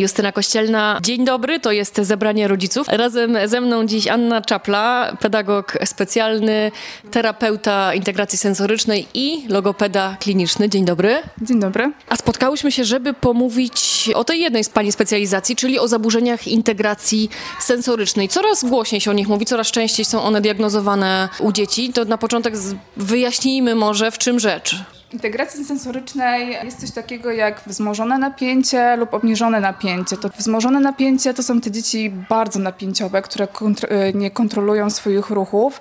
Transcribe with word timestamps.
Justyna 0.00 0.32
Kościelna, 0.32 0.98
dzień 1.02 1.24
dobry, 1.24 1.60
to 1.60 1.72
jest 1.72 1.96
zebranie 1.96 2.48
rodziców. 2.48 2.86
Razem 2.90 3.36
ze 3.44 3.60
mną 3.60 3.86
dziś 3.86 4.06
Anna 4.06 4.42
Czapla, 4.42 5.16
pedagog 5.20 5.78
specjalny, 5.84 6.70
terapeuta 7.10 7.94
integracji 7.94 8.38
sensorycznej 8.38 9.06
i 9.14 9.48
logopeda 9.48 10.16
kliniczny. 10.20 10.68
Dzień 10.68 10.84
dobry. 10.84 11.22
Dzień 11.42 11.60
dobry. 11.60 11.92
A 12.08 12.16
spotkałyśmy 12.16 12.72
się, 12.72 12.84
żeby 12.84 13.14
pomówić 13.14 14.10
o 14.14 14.24
tej 14.24 14.40
jednej 14.40 14.64
z 14.64 14.68
Pani 14.68 14.92
specjalizacji, 14.92 15.56
czyli 15.56 15.78
o 15.78 15.88
zaburzeniach 15.88 16.48
integracji 16.48 17.30
sensorycznej. 17.60 18.28
Coraz 18.28 18.64
głośniej 18.64 19.00
się 19.00 19.10
o 19.10 19.14
nich 19.14 19.28
mówi, 19.28 19.46
coraz 19.46 19.70
częściej 19.70 20.04
są 20.04 20.22
one 20.22 20.40
diagnozowane 20.40 21.28
u 21.40 21.52
dzieci. 21.52 21.92
To 21.92 22.04
na 22.04 22.18
początek 22.18 22.54
wyjaśnijmy 22.96 23.74
może, 23.74 24.10
w 24.10 24.18
czym 24.18 24.40
rzecz 24.40 24.76
integracji 25.14 25.64
sensorycznej 25.64 26.56
jest 26.64 26.80
coś 26.80 26.90
takiego 26.90 27.30
jak 27.30 27.60
wzmożone 27.66 28.18
napięcie 28.18 28.96
lub 28.96 29.14
obniżone 29.14 29.60
napięcie. 29.60 30.16
To 30.16 30.28
wzmożone 30.28 30.80
napięcie 30.80 31.34
to 31.34 31.42
są 31.42 31.60
te 31.60 31.70
dzieci 31.70 32.10
bardzo 32.10 32.58
napięciowe, 32.58 33.22
które 33.22 33.46
y, 33.46 34.14
nie 34.14 34.30
kontrolują 34.30 34.90
swoich 34.90 35.30
ruchów. 35.30 35.80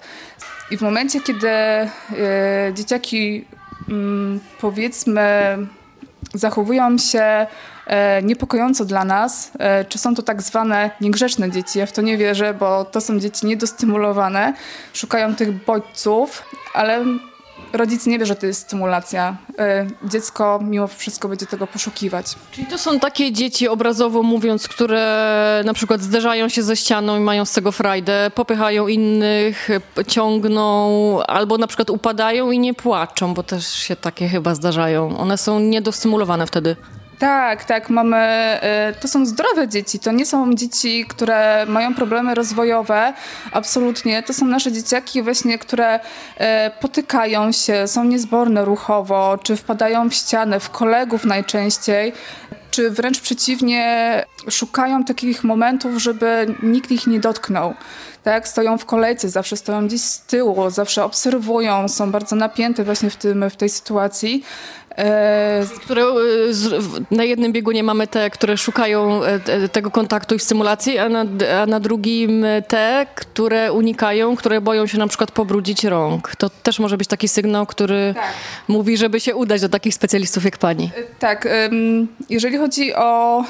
I 0.72 0.78
w 0.78 0.82
momencie, 0.82 1.22
kiedy 1.22 1.48
y, 1.48 2.74
dzieciaki 2.74 3.46
y, 3.90 3.94
powiedzmy 4.62 5.58
zachowują 6.34 6.98
się 6.98 7.48
y, 8.20 8.24
niepokojąco 8.24 8.86
dla 8.86 9.06
nas, 9.06 9.52
y, 9.82 9.86
czy 9.86 10.00
są 10.00 10.16
to 10.16 10.22
tak 10.22 10.42
zwane 10.42 10.92
niegrzeczne 11.02 11.52
dzieci. 11.52 11.80
Ja 11.80 11.86
w 11.86 11.92
to 11.92 12.02
nie 12.02 12.18
wierzę, 12.18 12.54
bo 12.54 12.86
to 12.86 13.02
są 13.02 13.20
dzieci 13.20 13.46
niedostymulowane, 13.46 14.54
szukają 14.94 15.36
tych 15.36 15.66
bodźców, 15.66 16.44
ale 16.74 17.06
rodzic 17.74 18.06
nie 18.06 18.20
wie, 18.20 18.26
że 18.26 18.36
to 18.36 18.46
jest 18.46 18.62
stymulacja. 18.62 19.38
E, 19.60 19.88
dziecko 20.04 20.60
mimo 20.64 20.88
wszystko 20.88 21.28
będzie 21.28 21.46
tego 21.46 21.68
poszukiwać. 21.68 22.26
Czyli 22.52 22.68
to 22.68 22.78
są 22.78 23.00
takie 23.00 23.32
dzieci, 23.32 23.68
obrazowo 23.68 24.24
mówiąc, 24.24 24.68
które 24.68 25.62
na 25.66 25.74
przykład 25.74 26.02
zderzają 26.02 26.50
się 26.50 26.64
ze 26.64 26.76
ścianą 26.76 27.18
i 27.18 27.20
mają 27.20 27.46
z 27.46 27.54
tego 27.54 27.72
frajdę, 27.72 28.32
popychają 28.36 28.88
innych, 28.88 29.70
ciągną, 30.08 31.24
albo 31.24 31.58
na 31.58 31.68
przykład 31.68 31.90
upadają 31.90 32.52
i 32.52 32.60
nie 32.60 32.74
płaczą, 32.74 33.34
bo 33.34 33.44
też 33.44 33.68
się 33.68 33.96
takie 33.96 34.28
chyba 34.28 34.56
zdarzają. 34.56 35.18
One 35.18 35.38
są 35.38 35.60
niedostymulowane 35.60 36.48
wtedy. 36.48 36.76
Tak, 37.24 37.66
tak, 37.66 37.90
mamy. 37.90 38.60
Y, 38.92 39.00
to 39.00 39.08
są 39.08 39.26
zdrowe 39.26 39.68
dzieci, 39.68 40.00
to 40.00 40.12
nie 40.12 40.26
są 40.26 40.54
dzieci, 40.54 41.06
które 41.08 41.66
mają 41.68 41.96
problemy 41.96 42.36
rozwojowe. 42.36 43.14
Absolutnie. 43.52 44.24
To 44.24 44.34
są 44.34 44.46
nasze 44.46 44.72
dzieciaki, 44.72 45.22
właśnie, 45.22 45.58
które 45.58 45.96
y, 46.00 46.44
potykają 46.82 47.52
się, 47.52 47.88
są 47.88 48.04
niezborne 48.04 48.66
ruchowo, 48.66 49.38
czy 49.44 49.56
wpadają 49.56 50.10
w 50.10 50.14
ścianę, 50.14 50.60
w 50.60 50.70
kolegów 50.70 51.26
najczęściej 51.26 52.14
czy 52.74 52.90
wręcz 52.90 53.22
przeciwnie, 53.22 54.26
szukają 54.50 55.04
takich 55.04 55.44
momentów, 55.44 56.02
żeby 56.02 56.56
nikt 56.64 56.92
ich 56.92 57.08
nie 57.08 57.20
dotknął. 57.20 57.74
Tak, 58.24 58.48
stoją 58.48 58.78
w 58.78 58.86
kolejce, 58.86 59.30
zawsze 59.30 59.58
stoją 59.58 59.88
gdzieś 59.88 60.02
z 60.02 60.22
tyłu, 60.22 60.70
zawsze 60.70 61.06
obserwują, 61.06 61.88
są 61.88 62.12
bardzo 62.12 62.36
napięte 62.36 62.84
właśnie 62.84 63.10
w, 63.10 63.16
tym, 63.16 63.50
w 63.50 63.56
tej 63.56 63.70
sytuacji. 63.70 64.44
E, 64.98 65.66
które 65.82 66.02
e, 66.02 66.06
na 67.12 67.24
jednym 67.24 67.52
biegunie 67.52 67.84
mamy 67.84 68.08
te, 68.08 68.30
które 68.30 68.58
szukają 68.58 69.24
e, 69.24 69.70
tego 69.70 69.92
kontaktu 69.92 70.36
i 70.36 70.40
stymulacji, 70.40 70.98
a 70.98 71.10
na, 71.10 71.26
a 71.62 71.66
na 71.66 71.80
drugim 71.80 72.46
te, 72.68 73.06
które 73.16 73.72
unikają, 73.72 74.36
które 74.36 74.62
boją 74.62 74.88
się 74.88 74.98
na 74.98 75.08
przykład 75.08 75.32
pobrudzić 75.32 75.84
rąk. 75.84 76.36
To 76.36 76.50
też 76.50 76.80
może 76.80 76.98
być 76.98 77.08
taki 77.08 77.28
sygnał, 77.28 77.66
który 77.66 78.14
tak. 78.16 78.34
mówi, 78.68 78.98
żeby 78.98 79.20
się 79.20 79.36
udać 79.36 79.62
do 79.62 79.70
takich 79.70 79.96
specjalistów 79.96 80.46
jak 80.46 80.58
pani. 80.58 80.92
Tak. 81.20 81.48
Jeżeli 82.30 82.58
chodzi 82.58 82.94
o 82.96 83.44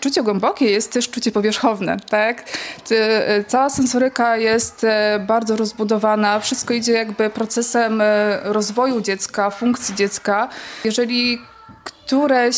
Czucie 0.00 0.22
głębokie 0.22 0.70
jest 0.70 0.92
też 0.92 1.10
czucie 1.10 1.32
powierzchowne, 1.32 1.96
tak? 2.10 2.44
E, 2.90 3.44
cała 3.44 3.70
sensoryka 3.70 4.36
jest 4.36 4.84
e, 4.84 5.24
bardzo 5.26 5.56
rozbudowana, 5.56 6.40
wszystko 6.40 6.74
idzie 6.74 6.92
jakby 6.92 7.30
procesem 7.30 8.00
e, 8.00 8.40
rozwoju 8.42 9.00
dziecka, 9.00 9.50
funkcji 9.50 9.94
dziecka. 9.94 10.48
Jeżeli 10.84 11.38
któreś 11.84 12.56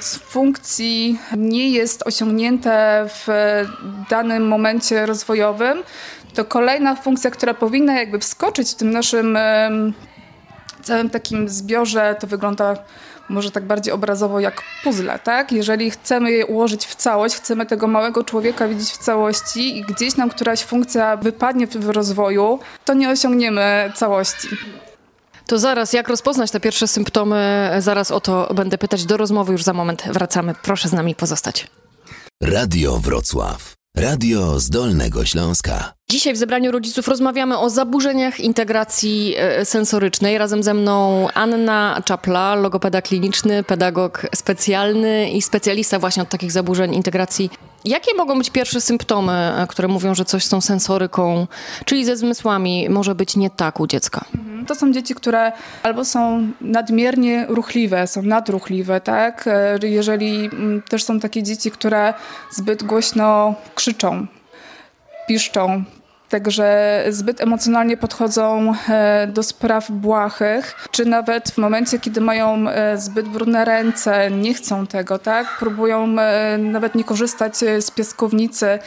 z 0.00 0.16
funkcji 0.16 1.18
nie 1.36 1.70
jest 1.70 2.06
osiągnięte 2.06 3.06
w 3.08 3.26
danym 4.10 4.48
momencie 4.48 5.06
rozwojowym, 5.06 5.82
to 6.34 6.44
kolejna 6.44 6.96
funkcja, 6.96 7.30
która 7.30 7.54
powinna 7.54 7.98
jakby 7.98 8.18
wskoczyć 8.18 8.70
w 8.70 8.74
tym 8.74 8.90
naszym 8.90 9.38
całym 10.82 11.10
takim 11.10 11.48
zbiorze, 11.48 12.16
to 12.20 12.26
wygląda 12.26 12.76
może 13.30 13.50
tak 13.50 13.64
bardziej 13.64 13.92
obrazowo 13.92 14.40
jak 14.40 14.62
puzzle, 14.84 15.18
tak? 15.18 15.52
Jeżeli 15.52 15.90
chcemy 15.90 16.30
je 16.30 16.46
ułożyć 16.46 16.86
w 16.86 16.94
całość, 16.94 17.34
chcemy 17.34 17.66
tego 17.66 17.86
małego 17.86 18.24
człowieka 18.24 18.68
widzieć 18.68 18.90
w 18.90 18.98
całości 18.98 19.78
i 19.78 19.82
gdzieś 19.82 20.16
nam 20.16 20.30
któraś 20.30 20.64
funkcja 20.64 21.16
wypadnie 21.16 21.66
w 21.66 21.88
rozwoju, 21.88 22.58
to 22.84 22.94
nie 22.94 23.10
osiągniemy 23.10 23.92
całości. 23.94 24.48
To 25.46 25.58
zaraz, 25.58 25.92
jak 25.92 26.08
rozpoznać 26.08 26.50
te 26.50 26.60
pierwsze 26.60 26.88
symptomy? 26.88 27.70
Zaraz 27.78 28.10
o 28.10 28.20
to 28.20 28.54
będę 28.54 28.78
pytać. 28.78 29.04
Do 29.04 29.16
rozmowy 29.16 29.52
już 29.52 29.62
za 29.62 29.72
moment 29.72 30.02
wracamy. 30.06 30.54
Proszę 30.62 30.88
z 30.88 30.92
nami 30.92 31.14
pozostać. 31.14 31.66
Radio 32.42 32.98
Wrocław. 32.98 33.79
Radio 33.96 34.60
z 34.60 34.70
Dolnego 34.70 35.24
Śląska. 35.24 35.92
Dzisiaj 36.10 36.34
w 36.34 36.36
zebraniu 36.36 36.72
rodziców 36.72 37.08
rozmawiamy 37.08 37.58
o 37.58 37.70
zaburzeniach 37.70 38.40
integracji 38.40 39.34
e, 39.36 39.64
sensorycznej. 39.64 40.38
Razem 40.38 40.62
ze 40.62 40.74
mną 40.74 41.26
Anna 41.34 42.02
Czapla, 42.04 42.54
logopeda 42.54 43.02
kliniczny, 43.02 43.64
pedagog 43.64 44.26
specjalny 44.34 45.30
i 45.30 45.42
specjalista 45.42 45.98
właśnie 45.98 46.22
od 46.22 46.28
takich 46.28 46.52
zaburzeń 46.52 46.94
integracji. 46.94 47.50
Jakie 47.84 48.14
mogą 48.14 48.38
być 48.38 48.50
pierwsze 48.50 48.80
symptomy, 48.80 49.32
e, 49.32 49.66
które 49.66 49.88
mówią, 49.88 50.14
że 50.14 50.24
coś 50.24 50.44
z 50.44 50.48
tą 50.48 50.60
sensoryką, 50.60 51.46
czyli 51.84 52.04
ze 52.04 52.16
zmysłami, 52.16 52.88
może 52.88 53.14
być 53.14 53.36
nie 53.36 53.50
tak 53.50 53.80
u 53.80 53.86
dziecka? 53.86 54.24
Mhm. 54.34 54.66
To 54.66 54.74
są 54.74 54.92
dzieci, 54.92 55.14
które 55.14 55.52
albo 55.82 56.04
są 56.04 56.48
nadmiernie 56.60 57.46
ruchliwe, 57.48 58.06
są 58.06 58.22
nadruchliwe, 58.22 59.00
tak? 59.00 59.46
E, 59.46 59.78
jeżeli 59.82 60.44
mm, 60.44 60.82
też 60.82 61.04
są 61.04 61.20
takie 61.20 61.42
dzieci, 61.42 61.70
które 61.70 62.14
zbyt 62.50 62.82
głośno 62.82 63.54
krzyczą, 63.74 64.26
piszczą, 65.28 65.84
Także 66.30 67.04
zbyt 67.08 67.40
emocjonalnie 67.40 67.96
podchodzą 67.96 68.72
e, 68.88 69.26
do 69.26 69.42
spraw 69.42 69.90
błahych, 69.90 70.88
czy 70.90 71.04
nawet 71.04 71.50
w 71.50 71.58
momencie, 71.58 71.98
kiedy 71.98 72.20
mają 72.20 72.68
e, 72.68 72.98
zbyt 72.98 73.28
brudne 73.28 73.64
ręce, 73.64 74.30
nie 74.30 74.54
chcą 74.54 74.86
tego, 74.86 75.18
tak? 75.18 75.46
Próbują 75.58 76.18
e, 76.18 76.58
nawet 76.58 76.94
nie 76.94 77.04
korzystać 77.04 77.56
z 77.56 77.90
piaskownicy, 77.90 78.78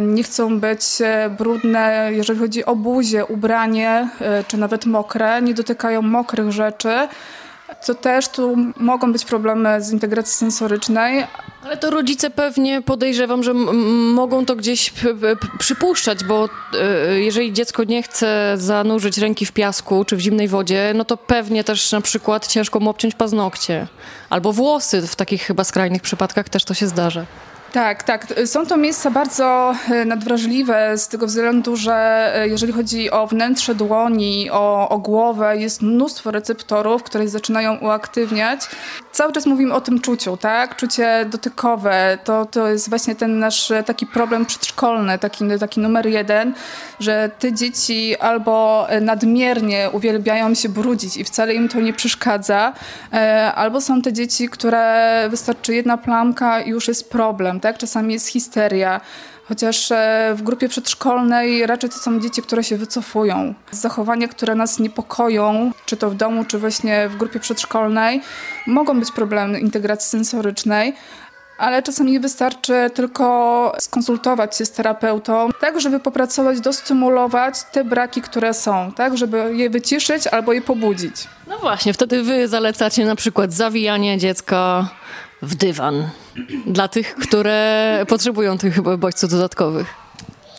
nie 0.00 0.22
chcą 0.22 0.60
być 0.60 0.82
brudne, 1.38 2.08
jeżeli 2.10 2.38
chodzi 2.38 2.64
o 2.64 2.76
buzię, 2.76 3.26
ubranie, 3.26 4.08
czy 4.48 4.56
nawet 4.56 4.86
mokre, 4.86 5.42
nie 5.42 5.54
dotykają 5.54 6.02
mokrych 6.02 6.52
rzeczy 6.52 7.08
co 7.82 7.94
też 7.94 8.28
tu 8.28 8.56
mogą 8.76 9.12
być 9.12 9.24
problemy 9.24 9.82
z 9.82 9.92
integracji 9.92 10.36
sensorycznej. 10.36 11.26
Ale 11.64 11.76
to 11.76 11.90
rodzice 11.90 12.30
pewnie 12.30 12.82
podejrzewam, 12.82 13.42
że 13.42 13.54
mogą 14.14 14.46
to 14.46 14.56
gdzieś 14.56 14.92
przypuszczać, 15.58 16.24
bo 16.24 16.48
y, 17.14 17.20
jeżeli 17.20 17.52
dziecko 17.52 17.84
nie 17.84 18.02
chce 18.02 18.54
zanurzyć 18.56 19.18
ręki 19.18 19.46
w 19.46 19.52
piasku 19.52 20.04
czy 20.04 20.16
w 20.16 20.20
zimnej 20.20 20.48
wodzie, 20.48 20.92
no 20.94 21.04
to 21.04 21.16
pewnie 21.16 21.64
też 21.64 21.92
na 21.92 22.00
przykład 22.00 22.46
ciężko 22.46 22.80
mu 22.80 22.90
obciąć 22.90 23.14
paznokcie 23.14 23.86
albo 24.30 24.52
włosy. 24.52 25.06
W 25.06 25.16
takich 25.16 25.42
chyba 25.42 25.64
skrajnych 25.64 26.02
przypadkach 26.02 26.48
też 26.48 26.64
to 26.64 26.74
się 26.74 26.86
zdarza. 26.86 27.26
Tak, 27.72 28.02
tak. 28.02 28.26
Są 28.44 28.66
to 28.66 28.76
miejsca 28.76 29.10
bardzo 29.10 29.74
e, 29.90 30.04
nadwrażliwe 30.04 30.98
z 30.98 31.08
tego 31.08 31.26
względu, 31.26 31.76
że 31.76 32.30
e, 32.34 32.48
jeżeli 32.48 32.72
chodzi 32.72 33.10
o 33.10 33.26
wnętrze 33.26 33.74
dłoni, 33.74 34.50
o, 34.50 34.88
o 34.88 34.98
głowę, 34.98 35.56
jest 35.56 35.82
mnóstwo 35.82 36.30
receptorów, 36.30 37.02
które 37.02 37.28
zaczynają 37.28 37.76
uaktywniać. 37.78 38.60
Cały 39.12 39.32
czas 39.32 39.46
mówimy 39.46 39.74
o 39.74 39.80
tym 39.80 40.00
czuciu, 40.00 40.36
tak? 40.36 40.76
Czucie 40.76 41.26
dotykowe. 41.30 42.18
To, 42.24 42.44
to 42.44 42.68
jest 42.68 42.88
właśnie 42.88 43.14
ten 43.14 43.38
nasz 43.38 43.72
taki 43.86 44.06
problem 44.06 44.46
przedszkolny, 44.46 45.18
taki, 45.18 45.44
taki 45.60 45.80
numer 45.80 46.06
jeden, 46.06 46.54
że 47.00 47.30
te 47.38 47.52
dzieci 47.52 48.16
albo 48.16 48.86
nadmiernie 49.00 49.90
uwielbiają 49.92 50.54
się 50.54 50.68
brudzić 50.68 51.16
i 51.16 51.24
wcale 51.24 51.54
im 51.54 51.68
to 51.68 51.80
nie 51.80 51.92
przeszkadza, 51.92 52.72
e, 53.12 53.52
albo 53.54 53.80
są 53.80 54.02
te 54.02 54.12
dzieci, 54.12 54.48
które 54.48 55.26
wystarczy 55.30 55.74
jedna 55.74 55.98
plamka 55.98 56.60
i 56.60 56.70
już 56.70 56.88
jest 56.88 57.10
problem 57.10 57.59
tak? 57.60 57.78
Czasami 57.78 58.12
jest 58.12 58.26
histeria. 58.26 59.00
Chociaż 59.48 59.92
e, 59.92 60.32
w 60.36 60.42
grupie 60.42 60.68
przedszkolnej 60.68 61.66
raczej 61.66 61.90
to 61.90 61.96
są 61.96 62.20
dzieci, 62.20 62.42
które 62.42 62.64
się 62.64 62.76
wycofują. 62.76 63.54
Zachowania, 63.70 64.28
które 64.28 64.54
nas 64.54 64.78
niepokoją, 64.78 65.72
czy 65.86 65.96
to 65.96 66.10
w 66.10 66.14
domu, 66.14 66.44
czy 66.44 66.58
właśnie 66.58 67.08
w 67.08 67.16
grupie 67.16 67.40
przedszkolnej, 67.40 68.22
mogą 68.66 69.00
być 69.00 69.12
problemy 69.12 69.60
integracji 69.60 70.10
sensorycznej, 70.10 70.94
ale 71.58 71.82
czasami 71.82 72.20
wystarczy 72.20 72.90
tylko 72.94 73.76
skonsultować 73.80 74.56
się 74.56 74.64
z 74.64 74.70
terapeutą, 74.70 75.48
tak 75.60 75.80
żeby 75.80 76.00
popracować, 76.00 76.60
dostymulować 76.60 77.54
te 77.72 77.84
braki, 77.84 78.22
które 78.22 78.54
są, 78.54 78.92
tak 78.92 79.18
żeby 79.18 79.56
je 79.56 79.70
wyciszyć 79.70 80.26
albo 80.26 80.52
je 80.52 80.62
pobudzić. 80.62 81.14
No 81.46 81.58
właśnie, 81.58 81.92
wtedy 81.92 82.22
wy 82.22 82.48
zalecacie 82.48 83.04
na 83.04 83.16
przykład 83.16 83.52
zawijanie 83.52 84.18
dziecka 84.18 84.88
w 85.42 85.54
dywan. 85.54 86.08
Dla 86.66 86.88
tych, 86.88 87.14
które 87.14 88.04
potrzebują 88.08 88.58
tych 88.58 88.80
bodźców 88.98 89.30
dodatkowych. 89.30 89.86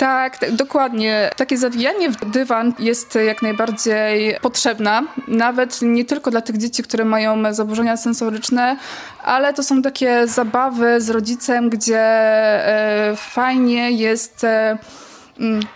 Tak, 0.01 0.51
dokładnie. 0.51 1.29
Takie 1.35 1.57
zawijanie 1.57 2.09
w 2.09 2.31
dywan 2.31 2.73
jest 2.79 3.15
jak 3.25 3.41
najbardziej 3.41 4.35
potrzebna, 4.41 5.03
nawet 5.27 5.81
nie 5.81 6.05
tylko 6.05 6.31
dla 6.31 6.41
tych 6.41 6.57
dzieci, 6.57 6.83
które 6.83 7.05
mają 7.05 7.53
zaburzenia 7.53 7.97
sensoryczne, 7.97 8.77
ale 9.23 9.53
to 9.53 9.63
są 9.63 9.81
takie 9.81 10.27
zabawy 10.27 11.01
z 11.01 11.09
rodzicem, 11.09 11.69
gdzie 11.69 11.99
e, 11.99 13.13
fajnie 13.15 13.91
jest 13.91 14.43
e, 14.43 14.77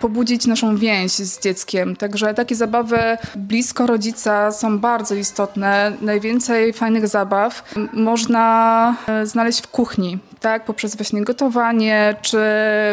pobudzić 0.00 0.46
naszą 0.46 0.76
więź 0.76 1.12
z 1.12 1.40
dzieckiem. 1.40 1.96
Także 1.96 2.34
takie 2.34 2.54
zabawy 2.54 2.98
blisko 3.36 3.86
rodzica 3.86 4.52
są 4.52 4.78
bardzo 4.78 5.14
istotne. 5.14 5.92
Najwięcej 6.00 6.72
fajnych 6.72 7.08
zabaw 7.08 7.74
można 7.92 8.96
e, 9.08 9.26
znaleźć 9.26 9.62
w 9.62 9.68
kuchni. 9.68 10.18
Tak, 10.40 10.64
poprzez 10.64 10.96
właśnie 10.96 11.24
gotowanie, 11.24 12.16
czy 12.22 12.38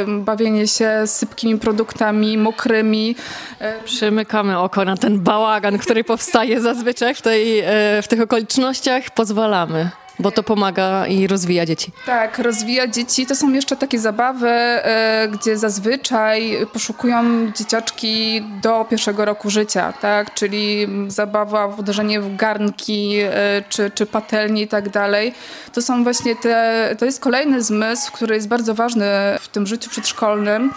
bawienie 0.08 0.68
się 0.68 0.92
sypkimi 1.06 1.60
produktami, 1.60 2.38
mokrymi. 2.38 3.16
E, 3.60 3.84
Przymykamy 3.84 4.60
oko 4.60 4.86
na 4.86 4.98
ten 4.98 5.20
bałagan, 5.20 5.78
który 5.78 6.04
powstaje 6.04 6.62
zazwyczaj 6.62 7.16
w, 7.16 7.22
tej, 7.22 7.60
e, 7.60 7.66
w 8.02 8.08
tych 8.08 8.22
okolicznościach. 8.22 9.04
Pozwalamy. 9.10 9.90
Bo 10.20 10.32
to 10.32 10.44
pomaga 10.44 11.08
i 11.08 11.28
rozwija 11.28 11.66
dzieci. 11.66 11.92
Tak, 12.06 12.40
rozwija 12.40 12.88
dzieci. 12.88 13.26
To 13.26 13.36
są 13.36 13.54
jeszcze 13.54 13.76
takie 13.76 14.00
zabawy, 14.00 14.50
e, 14.50 15.28
gdzie 15.32 15.58
zazwyczaj 15.58 16.58
poszukują 16.74 17.52
dzieciaczki 17.52 18.44
do 18.62 18.86
pierwszego 18.90 19.26
roku 19.26 19.50
życia, 19.50 19.94
tak? 20.02 20.34
Czyli 20.34 20.88
zabawa, 21.08 21.66
uderzenie 21.66 22.22
w 22.22 22.36
garnki, 22.36 23.18
e, 23.20 23.64
czy, 23.70 23.92
czy 23.92 24.06
patelnie 24.06 24.62
i 24.62 24.68
tak 24.68 24.90
dalej. 24.90 25.34
To 25.74 25.82
są 25.82 26.04
właśnie 26.04 26.36
te, 26.36 26.96
to 27.00 27.06
jest 27.06 27.20
kolejny 27.20 27.62
zmysł, 27.64 28.12
który 28.12 28.36
jest 28.36 28.48
bardzo 28.48 28.76
ważny 28.76 29.06
w 29.40 29.48
tym 29.48 29.68
życiu 29.68 29.90
przedszkolnym 29.90 30.74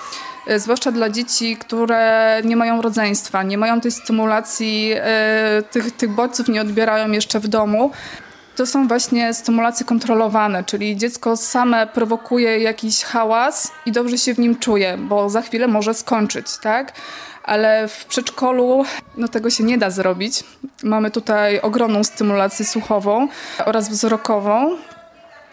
e, 0.47 0.59
zwłaszcza 0.59 0.93
dla 0.93 1.11
dzieci, 1.11 1.56
które 1.56 2.41
nie 2.44 2.56
mają 2.56 2.83
rodzeństwa, 2.83 3.43
nie 3.43 3.59
mają 3.59 3.81
tej 3.81 3.91
stymulacji, 3.91 4.94
tych, 5.71 5.97
tych 5.97 6.11
bodźców 6.11 6.49
nie 6.49 6.61
odbierają 6.61 7.11
jeszcze 7.11 7.41
w 7.41 7.49
domu 7.49 7.91
to 8.56 8.67
są 8.67 8.88
właśnie 8.88 9.35
stymulacje 9.35 9.87
kontrolowane, 9.87 10.64
czyli 10.64 10.97
dziecko 10.97 11.37
same 11.37 11.87
prowokuje 11.87 12.58
jakiś 12.58 13.03
hałas 13.03 13.73
i 13.87 13.93
dobrze 13.93 14.19
się 14.19 14.35
w 14.35 14.38
nim 14.38 14.58
czuje, 14.58 14.99
bo 14.99 15.31
za 15.31 15.43
chwilę 15.43 15.69
może 15.69 15.94
skończyć, 15.94 16.47
tak? 16.58 16.93
Ale 17.44 17.88
w 17.88 18.05
przedszkolu 18.05 18.85
no, 19.17 19.29
tego 19.29 19.50
się 19.50 19.64
nie 19.64 19.79
da 19.79 19.91
zrobić. 19.91 20.44
Mamy 20.82 21.11
tutaj 21.11 21.61
ogromną 21.61 22.05
stymulację 22.05 22.64
słuchową 22.64 23.29
oraz 23.64 23.88
wzrokową, 23.88 24.76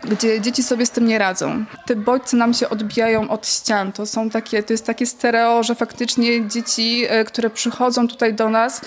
gdzie 0.04 0.42
dzieci 0.42 0.64
sobie 0.64 0.86
z 0.86 0.92
tym 0.92 1.08
nie 1.08 1.18
radzą. 1.18 1.66
Te 1.86 1.96
bodźce 1.96 2.38
nam 2.38 2.54
się 2.54 2.70
odbijają 2.70 3.30
od 3.30 3.48
ścian. 3.48 3.92
To 3.92 4.06
są 4.06 4.30
takie, 4.30 4.64
to 4.64 4.74
jest 4.74 4.86
takie 4.86 5.06
stereo, 5.06 5.64
że 5.64 5.76
faktycznie 5.76 6.48
dzieci, 6.48 7.06
e, 7.10 7.24
które 7.24 7.50
przychodzą 7.50 8.08
tutaj 8.08 8.34
do 8.34 8.50
nas, 8.50 8.82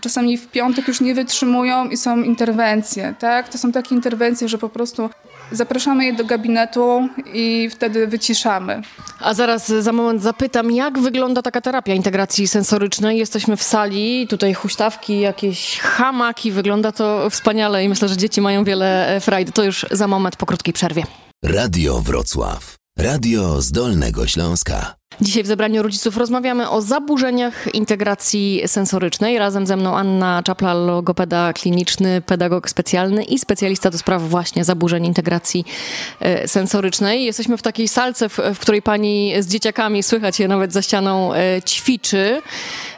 czasami 0.00 0.38
w 0.38 0.48
piątek 0.48 0.88
już 0.88 1.00
nie 1.00 1.14
wytrzymują 1.14 1.88
i 1.88 1.96
są 1.96 2.22
interwencje, 2.22 3.14
tak? 3.18 3.48
To 3.48 3.58
są 3.58 3.72
takie 3.72 3.94
interwencje, 3.94 4.48
że 4.48 4.58
po 4.58 4.68
prostu 4.68 5.10
zapraszamy 5.52 6.04
je 6.04 6.12
do 6.12 6.24
gabinetu 6.24 7.08
i 7.34 7.68
wtedy 7.70 8.06
wyciszamy. 8.06 8.82
A 9.20 9.34
zaraz 9.34 9.68
za 9.68 9.92
moment 9.92 10.22
zapytam, 10.22 10.70
jak 10.70 10.98
wygląda 10.98 11.42
taka 11.42 11.60
terapia 11.60 11.94
integracji 11.94 12.48
sensorycznej? 12.48 13.18
Jesteśmy 13.18 13.56
w 13.56 13.62
sali, 13.62 14.26
tutaj 14.28 14.54
huśtawki, 14.54 15.20
jakieś 15.20 15.78
hamaki, 15.78 16.52
wygląda 16.52 16.92
to 16.92 17.30
wspaniale 17.30 17.84
i 17.84 17.88
myślę, 17.88 18.08
że 18.08 18.16
dzieci 18.16 18.40
mają 18.40 18.64
wiele 18.64 19.16
e, 19.16 19.20
frajdy. 19.20 19.52
To 19.52 19.64
już 19.64 19.86
za 19.90 20.06
moment 20.06 20.36
po 20.36 20.46
krótkiej 20.46 20.74
przerwie. 20.74 21.02
Radio 21.44 22.00
Wrocław. 22.00 22.76
Radio 22.98 23.60
z 23.62 23.72
Dolnego 23.72 24.26
Śląska. 24.26 24.99
Dzisiaj 25.22 25.42
w 25.42 25.46
zebraniu 25.46 25.82
rodziców 25.82 26.16
rozmawiamy 26.16 26.70
o 26.70 26.82
zaburzeniach 26.82 27.74
integracji 27.74 28.62
sensorycznej. 28.66 29.38
Razem 29.38 29.66
ze 29.66 29.76
mną 29.76 29.96
Anna 29.96 30.42
Czapla, 30.42 30.74
logopeda 30.74 31.52
kliniczny, 31.52 32.22
pedagog 32.26 32.70
specjalny 32.70 33.24
i 33.24 33.38
specjalista 33.38 33.90
do 33.90 33.98
spraw 33.98 34.22
właśnie 34.22 34.64
zaburzeń 34.64 35.06
integracji 35.06 35.64
e, 36.20 36.48
sensorycznej. 36.48 37.24
Jesteśmy 37.24 37.56
w 37.56 37.62
takiej 37.62 37.88
salce, 37.88 38.28
w, 38.28 38.58
której 38.60 38.82
pani 38.82 39.32
z 39.38 39.46
dzieciakami, 39.46 40.02
słychać 40.02 40.40
je 40.40 40.48
nawet 40.48 40.72
za 40.72 40.82
ścianą, 40.82 41.34
e, 41.34 41.62
ćwiczy. 41.62 42.42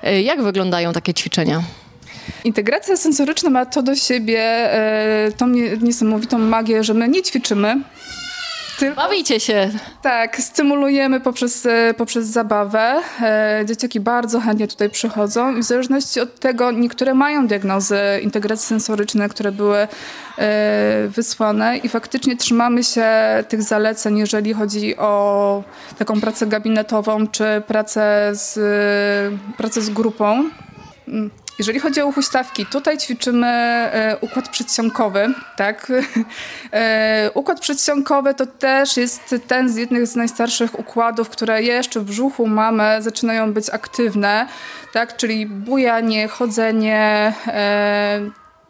E, 0.02 0.22
jak 0.22 0.42
wyglądają 0.42 0.92
takie 0.92 1.14
ćwiczenia? 1.14 1.62
Integracja 2.44 2.96
sensoryczna 2.96 3.50
ma 3.50 3.66
to 3.66 3.82
do 3.82 3.94
siebie, 3.94 4.70
tą 5.36 5.46
niesamowitą 5.80 6.38
magię, 6.38 6.84
że 6.84 6.94
my 6.94 7.08
nie 7.08 7.22
ćwiczymy, 7.22 7.82
tylko, 8.82 9.02
Bawicie 9.02 9.40
się. 9.40 9.70
Tak, 10.02 10.40
stymulujemy 10.40 11.20
poprzez, 11.20 11.67
e, 11.67 11.94
poprzez 11.94 12.26
zabawę. 12.26 13.02
E, 13.23 13.62
dzieciaki 13.67 14.00
bardzo 14.00 14.40
chętnie 14.40 14.69
tutaj 14.69 14.90
przychodzą 14.90 15.56
i 15.56 15.61
w 15.61 15.62
zależności 15.62 16.20
od 16.20 16.40
tego 16.40 16.70
niektóre 16.70 17.14
mają 17.14 17.46
diagnozy 17.46 17.99
integracji 18.23 18.67
sensorycznej, 18.67 19.29
które 19.29 19.52
były 19.52 19.79
e, 19.79 19.88
wysłane 21.08 21.76
i 21.79 21.88
faktycznie 21.88 22.37
trzymamy 22.37 22.84
się 22.84 23.06
tych 23.49 23.62
zaleceń, 23.62 24.19
jeżeli 24.19 24.52
chodzi 24.52 24.96
o 24.96 25.64
taką 25.99 26.20
pracę 26.20 26.46
gabinetową 26.46 27.26
czy 27.26 27.62
pracę 27.67 28.31
z, 28.32 28.58
pracę 29.56 29.82
z 29.82 29.90
grupą. 29.90 30.50
Jeżeli 31.62 31.81
chodzi 31.81 32.00
o 32.00 32.12
huśtawki, 32.12 32.67
tutaj 32.67 32.99
ćwiczymy 32.99 33.47
e, 33.47 34.17
układ 34.20 34.49
przedsionkowy, 34.49 35.35
tak? 35.56 35.87
E, 36.73 37.31
układ 37.35 37.61
przedsionkowy 37.61 38.35
to 38.35 38.47
też 38.47 38.97
jest 38.97 39.35
ten 39.47 39.69
z 39.69 39.76
jednych 39.76 40.06
z 40.06 40.17
najstarszych 40.17 40.79
układów, 40.79 41.29
które 41.29 41.62
jeszcze 41.62 42.00
w 42.00 42.05
brzuchu 42.05 42.47
mamy, 42.47 43.03
zaczynają 43.03 43.53
być 43.53 43.70
aktywne, 43.70 44.47
tak? 44.93 45.17
Czyli 45.17 45.47
bujanie, 45.47 46.29
chodzenie, 46.29 47.32
e, 47.47 48.20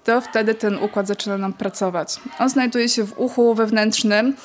to 0.05 0.21
wtedy 0.21 0.55
ten 0.55 0.79
układ 0.79 1.07
zaczyna 1.07 1.39
nam 1.39 1.53
pracować. 1.53 2.21
On 2.39 2.49
znajduje 2.49 2.89
się 2.89 3.05
w 3.05 3.19
uchu 3.19 3.55
wewnętrznym 3.55 4.37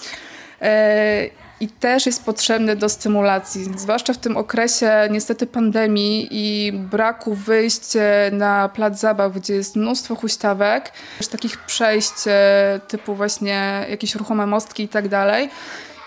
i 1.60 1.68
też 1.68 2.06
jest 2.06 2.26
potrzebny 2.26 2.76
do 2.76 2.90
stymulacji, 2.90 3.64
zwłaszcza 3.76 4.14
w 4.14 4.18
tym 4.18 4.38
okresie 4.38 4.92
niestety 5.12 5.48
pandemii 5.48 6.28
i 6.32 6.72
braku 6.74 7.34
wyjść 7.34 7.84
na 8.32 8.70
plac 8.70 9.00
zabaw, 9.00 9.34
gdzie 9.34 9.54
jest 9.54 9.76
mnóstwo 9.76 10.16
huśtawek, 10.16 10.92
też 11.18 11.28
takich 11.28 11.58
przejść 11.58 12.14
e, 12.28 12.80
typu 12.88 13.16
właśnie 13.16 13.86
jakieś 13.90 14.16
ruchome 14.16 14.46
mostki 14.46 14.84
i 14.84 14.88
tak 14.88 15.08
dalej. 15.08 15.50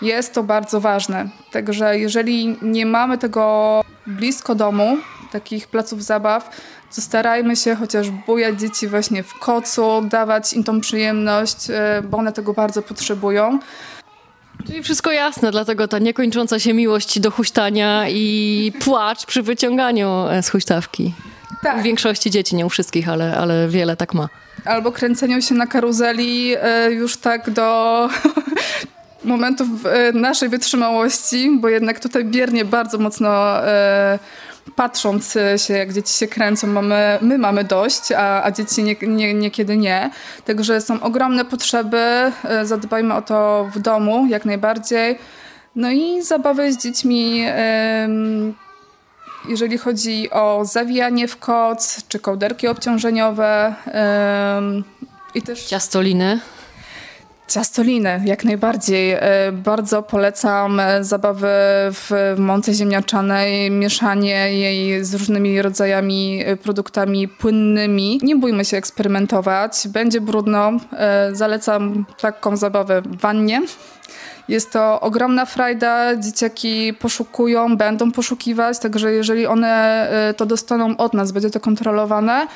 Jest 0.01 0.33
to 0.33 0.43
bardzo 0.43 0.81
ważne. 0.81 1.29
Także 1.51 1.99
jeżeli 1.99 2.57
nie 2.61 2.85
mamy 2.85 3.17
tego 3.17 3.81
blisko 4.07 4.55
domu, 4.55 4.97
takich 5.31 5.67
placów 5.67 6.03
zabaw, 6.03 6.49
to 6.95 7.01
starajmy 7.01 7.55
się 7.55 7.75
chociaż 7.75 8.09
bujać 8.09 8.59
dzieci 8.59 8.87
właśnie 8.87 9.23
w 9.23 9.33
kocu, 9.39 10.01
dawać 10.01 10.53
im 10.53 10.63
tą 10.63 10.81
przyjemność, 10.81 11.69
e, 11.69 12.01
bo 12.09 12.17
one 12.17 12.31
tego 12.31 12.53
bardzo 12.53 12.81
potrzebują. 12.81 13.59
Czyli 14.67 14.83
wszystko 14.83 15.11
jasne, 15.11 15.51
dlatego 15.51 15.87
ta 15.87 15.99
niekończąca 15.99 16.59
się 16.59 16.73
miłość 16.73 17.19
do 17.19 17.31
huśtania 17.31 18.09
i 18.09 18.73
płacz 18.79 19.25
przy 19.25 19.41
wyciąganiu 19.41 20.09
e, 20.29 20.43
z 20.43 20.49
huśtawki. 20.49 21.13
Tak. 21.63 21.77
U 21.79 21.81
większości 21.81 22.31
dzieci, 22.31 22.55
nie 22.55 22.65
u 22.65 22.69
wszystkich, 22.69 23.09
ale, 23.09 23.37
ale 23.37 23.67
wiele 23.69 23.95
tak 23.97 24.13
ma. 24.13 24.29
Albo 24.65 24.91
kręceniu 24.91 25.41
się 25.41 25.55
na 25.55 25.67
karuzeli 25.67 26.55
e, 26.61 26.91
już 26.91 27.17
tak 27.17 27.49
do 27.49 28.09
momentów 29.23 29.67
e, 29.85 30.11
naszej 30.11 30.49
wytrzymałości, 30.49 31.57
bo 31.59 31.69
jednak 31.69 31.99
tutaj 31.99 32.25
biernie 32.25 32.65
bardzo 32.65 32.97
mocno 32.97 33.29
patrząc 34.75 35.37
się, 35.57 35.73
jak 35.73 35.93
dzieci 35.93 36.13
się 36.13 36.27
kręcą, 36.27 36.67
mamy, 36.67 37.17
my 37.21 37.37
mamy 37.37 37.63
dość, 37.63 38.11
a, 38.11 38.43
a 38.43 38.51
dzieci 38.51 38.83
nie, 38.83 38.95
nie, 39.01 39.33
niekiedy 39.33 39.77
nie. 39.77 40.09
Także 40.45 40.81
są 40.81 41.01
ogromne 41.01 41.45
potrzeby, 41.45 41.97
e, 42.43 42.65
zadbajmy 42.65 43.13
o 43.13 43.21
to 43.21 43.69
w 43.73 43.79
domu 43.79 44.25
jak 44.29 44.45
najbardziej. 44.45 45.19
No 45.75 45.91
i 45.91 46.21
zabawy 46.21 46.73
z 46.73 46.77
dziećmi, 46.77 47.45
jeżeli 49.49 49.77
chodzi 49.77 50.31
o 50.31 50.65
zawijanie 50.65 51.27
w 51.27 51.37
koc, 51.37 52.07
czy 52.07 52.19
kołderki 52.19 52.67
obciążeniowe. 52.67 53.75
I 55.35 55.41
też 55.41 55.63
ciastoliny. 55.63 56.39
Ciastoliny, 57.51 58.21
jak 58.25 58.43
najbardziej. 58.43 59.11
E, 59.11 59.51
bardzo 59.51 60.03
polecam 60.03 60.79
e, 60.79 61.03
zabawy 61.03 61.47
w 61.91 62.35
mące 62.37 62.73
ziemniaczanej, 62.73 63.71
mieszanie 63.71 64.53
jej 64.53 65.05
z 65.05 65.13
różnymi 65.13 65.61
rodzajami 65.61 66.43
e, 66.45 66.57
produktami 66.57 67.27
płynnymi. 67.27 68.19
Nie 68.23 68.35
bójmy 68.35 68.65
się 68.65 68.77
eksperymentować. 68.77 69.87
Będzie 69.87 70.21
brudno. 70.21 70.71
Zalecam 71.31 72.05
taką 72.21 72.55
zabawę 72.57 73.01
w 73.01 73.17
wannie. 73.17 73.61
Jest 74.47 74.71
to 74.71 75.01
ogromna 75.01 75.45
frajda, 75.45 76.15
dzieciaki 76.15 76.93
poszukują, 76.93 77.77
będą 77.77 78.11
poszukiwać, 78.11 78.79
także 78.79 79.11
jeżeli 79.13 79.47
one 79.47 80.07
to 80.37 80.45
dostaną 80.45 80.97
od 80.97 81.13
nas, 81.13 81.31
będzie 81.31 81.49
to 81.49 81.59
kontrolowane, 81.59 82.47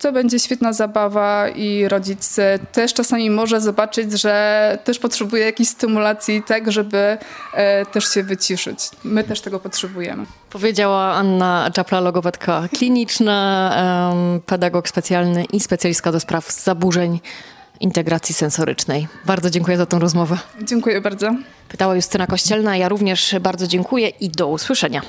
to 0.00 0.12
będzie 0.12 0.38
świetna 0.38 0.72
zabawa 0.72 1.48
i 1.48 1.88
rodzic 1.88 2.36
też 2.72 2.94
czasami 2.94 3.30
może 3.30 3.60
zobaczyć, 3.60 4.20
że 4.20 4.78
też 4.84 4.98
potrzebuje 4.98 5.44
jakiejś 5.44 5.68
stymulacji, 5.68 6.42
tak, 6.42 6.72
żeby 6.72 7.18
e, 7.54 7.86
też 7.86 8.04
się 8.14 8.22
wyciszyć. 8.22 8.78
My 9.04 9.24
też 9.24 9.40
tego 9.40 9.60
potrzebujemy. 9.60 10.26
Powiedziała 10.50 11.14
Anna 11.14 11.70
Czapla, 11.72 12.00
logopedka 12.00 12.68
kliniczna, 12.78 13.74
pedagog 14.46 14.88
specjalny 14.88 15.44
i 15.44 15.60
specjalistka 15.60 16.12
do 16.12 16.20
spraw 16.20 16.52
zaburzeń 16.52 17.20
integracji 17.80 18.34
sensorycznej. 18.34 19.08
Bardzo 19.26 19.50
dziękuję 19.50 19.76
za 19.76 19.86
tę 19.86 19.98
rozmowę. 19.98 20.38
Dziękuję 20.62 21.00
bardzo. 21.00 21.34
Pytała 21.68 21.94
Justyna 21.96 22.26
Kościelna, 22.26 22.76
ja 22.76 22.88
również 22.88 23.34
bardzo 23.40 23.66
dziękuję 23.66 24.08
i 24.08 24.28
do 24.28 24.48
usłyszenia. 24.48 25.02